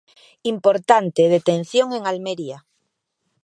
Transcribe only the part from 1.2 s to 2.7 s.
detención en Almería.